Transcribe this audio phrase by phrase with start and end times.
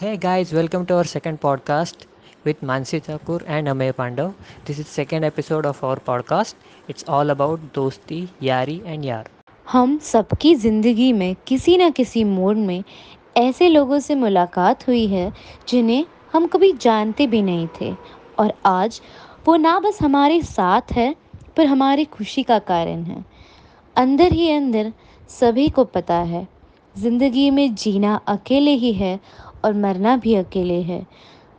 [0.00, 2.04] Hey guys welcome to our second podcast
[2.46, 4.32] with Mansi Thakur and Amay Pandav
[4.66, 6.56] this is second episode of our podcast
[6.90, 9.28] it's all about दोस्ती यारी and यार
[9.68, 12.82] हम सबकी ज़िंदगी में किसी ना किसी मोड में
[13.36, 15.32] ऐसे लोगों से मुलाकात हुई है
[15.68, 17.94] जिन्हें हम कभी जानते भी नहीं थे।
[18.38, 19.00] और आज
[19.46, 21.14] वो ना बस हमारे साथ है,
[21.56, 23.24] पर हमारी खुशी का कारण है।
[23.96, 24.92] अंदर ही अंदर
[25.30, 26.46] सभी को पता है,
[26.98, 29.18] ज़िंदगी में जीना अकेले ही है
[29.66, 31.06] और मरना भी अकेले है।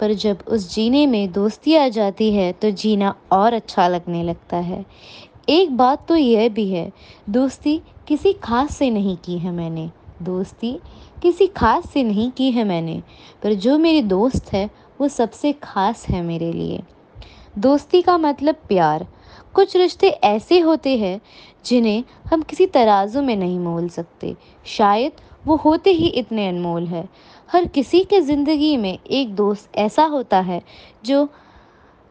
[0.00, 4.56] पर जब उस जीने में दोस्ती आ जाती है तो जीना और अच्छा लगने लगता
[4.56, 4.84] है।
[5.48, 6.92] एक बात तो यह भी है,
[7.30, 9.90] दोस्ती किसी खास से नहीं की है मैंने।
[10.22, 10.78] दोस्ती
[11.22, 13.02] किसी खास से नहीं की है मैंने,
[13.42, 16.80] पर जो मेरी दोस्त है, वो सबसे खास है मेरे लिए।
[17.58, 19.06] दोस्ती का मतलब प्यार।
[19.54, 21.20] कुछ रिश्ते ऐसे होते हैं,
[21.66, 25.12] जिन्हें हम किसी तराजू में नहीं मोल सकते। शायद
[25.46, 27.08] वो होते ही इतने अनमोल है।
[27.52, 30.62] हर किसी के ज़िंदगी में एक दोस्त ऐसा होता है
[31.04, 31.28] जो,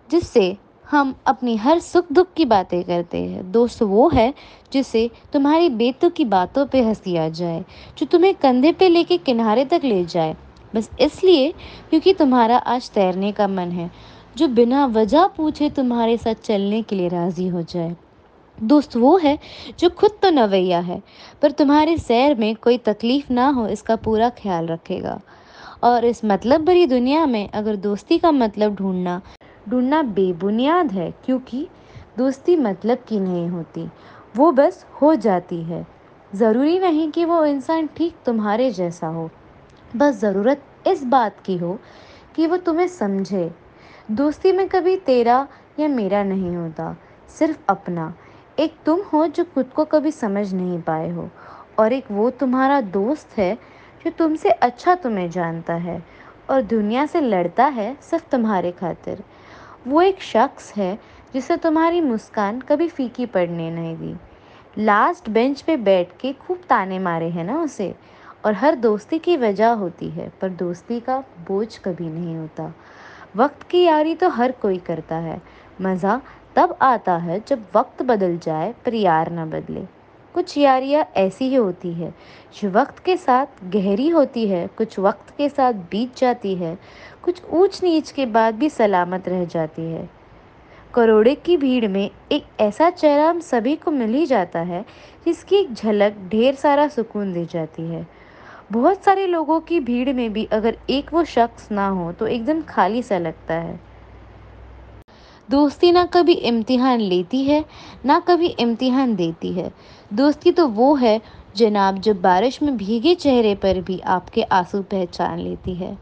[0.09, 4.34] जिससे हम अपनी हर सुख दुख की बातें करते हैं। दोस्त वो है
[4.73, 7.64] जिसे तुम्हारी बेतुक बातों पे हँसी आ जाए,
[7.97, 10.36] जो तुम्हें कंधे पे लेके किनारे तक ले जाए।
[10.75, 11.52] बस इसलिए
[11.89, 13.92] क्योंकि तुम्हारा आज तैरने का मन है,
[14.38, 17.95] जो बिना वजह पूछे तुम्हारे साथ चलने के लिए राज़ी हो जाए।
[18.64, 19.38] दोस्त वो है
[19.80, 21.02] जो खुद तो नवैया है,
[21.42, 25.20] पर तुम्हारे सैर में कोई तकलीफ़ ना हो, इसका पूरा ख्याल रखेगा।
[25.84, 29.22] और इस मतलब भरी दुनिया में अगर दोस्ती का मतलब ढूंढना
[29.70, 31.68] ढूंढना बेबुनियाद है, क्योंकि
[32.18, 33.88] दोस्ती मतलब की नहीं होती,
[34.36, 35.86] वो बस हो जाती है।
[36.36, 39.30] ज़रूरी नहीं कि वो इंसान ठीक तुम्हारे जैसा हो।
[39.96, 41.80] बस ज़रूरत इस बात की हो
[42.36, 43.52] कि वो तुम्हें समझे।
[44.12, 45.48] दोस्ती में कभी तेरा
[45.80, 46.96] या मेरा नहीं होता,
[47.30, 48.14] सिर्फ़ अपना।
[48.59, 51.30] एक तुम हो जो खुद को कभी समझ नहीं पाए हो,
[51.80, 53.53] और एक वो तुम्हारा दोस्त है
[54.05, 56.02] जो तुमसे अच्छा तुम्हें जानता है
[56.49, 59.23] और दुनिया से लड़ता है सिर्फ़ तुम्हारे खातिर।
[59.88, 60.97] वो एक शख्स है
[61.33, 64.16] जिसे तुम्हारी मुस्कान कभी फीकी पड़ने नहीं दी।
[64.78, 67.94] लास्ट बेंच पे बैठ के खूब ताने मारे हैं ना उसे,
[68.45, 72.73] और हर दोस्ती की वजह होती है, पर दोस्ती का बोझ कभी नहीं होता।
[73.36, 75.42] वक्त की यारी तो हर कोई करता है।
[75.81, 76.22] मज़ा
[76.56, 79.81] तब आता है जब वक्त बदल जाए पर यार ना बदले।
[80.34, 82.14] कुछ यारियाँ ऐसी ही होती है।
[82.62, 86.78] जो वक्त के साथ गहरी होती है, कुछ वक्त के साथ बीत जाती है,
[87.24, 90.09] कुछ ऊंच नीच के बाद भी सलामत रह जाती है।
[90.94, 94.86] करोड़े की भीड़ में एक ऐसा चेहरा हम सभी को मिल ही जाता है,
[95.25, 98.08] जिसकी एक झलक ढेर सारा सुकून दे जाती है।
[98.72, 102.62] बहुत सारे लोगों की भीड़ में भी अगर एक वो शख्स ना हो तो एकदम
[102.62, 103.80] खाली सा लगता है।
[105.50, 107.66] दोस्ती ना कभी इम्तिहान लेती है,
[108.06, 109.72] ना कभी इम्तिहान देती है।
[110.14, 111.22] दोस्ती तो वो है,
[111.56, 115.98] जनाब, जो बारिश में भीगे चेहरे पर भी आपके आँसू पहचान लेती है।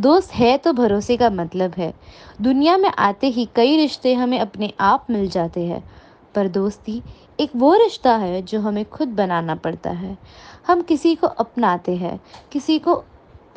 [0.00, 1.94] दोस्त है तो भरोसे का मतलब है।
[2.40, 5.84] दुनिया में आते ही कई रिश्ते हमें अपने आप मिल जाते हैं।
[6.34, 7.02] पर दोस्ती
[7.38, 10.16] एक वो रिश्ता है जो हमें खुद बनाना पड़ता है।
[10.66, 12.18] हम किसी को अपनाते हैं,
[12.52, 13.02] किसी को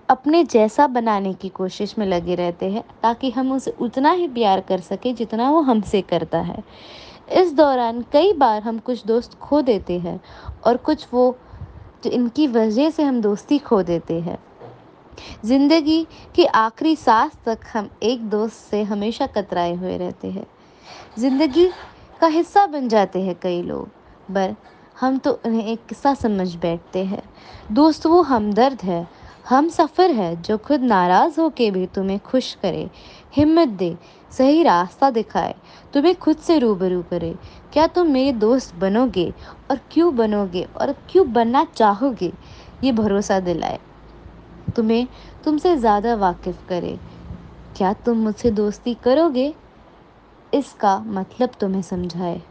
[0.10, 4.62] अपने जैसा बनाने की कोशिश में लगे रहते हैं, ताकि हम उसे उतना ही प्यार
[4.62, 6.64] कर सके जितना वो हमसे करता है।
[7.34, 10.20] इस दौरान कई बार हम कुछ दोस्त खो देते हैं
[10.66, 11.36] और कुछ वो
[12.04, 14.38] जो इनकी वजह से हम दोस्ती खो देते हैं।
[15.46, 16.06] ज़िंदगी
[16.36, 20.46] की आखिरी सांस तक हम एक दोस्त से हमेशा कतराए हुए रहते हैं।
[21.20, 21.70] ज़िंदगी
[22.22, 23.88] का हिस्सा बन जाते हैं कई लोग,
[24.34, 24.56] पर
[25.00, 27.22] हम तो उन्हें एक किस्सा समझ बैठते हैं।
[27.72, 29.08] दोस्त, वो हमदर्द है,
[29.50, 32.90] हम सफ़र है, जो खुद नाराज़ हो के भी तुम्हें खुश करे।
[33.36, 33.96] हिम्मत दे,
[34.32, 35.56] सही रास्ता दिखाए,
[35.94, 37.36] तुम्हें खुद से रूबरू करे।
[37.74, 39.34] क्या तुम मेरे दोस्त बनोगे,
[39.72, 42.34] और क्यों बनोगे, और क्यों बनना चाहोगे?
[42.84, 43.80] ये भरोसा दिलाए।
[44.76, 45.08] तुम्हें
[45.44, 46.98] तुमसे ज़्यादा वाकिफ़ करे।
[47.78, 49.54] क्या तुम मुझसे दोस्ती करोगे?
[50.54, 52.42] इसका मतलब तुम्हें समझाए।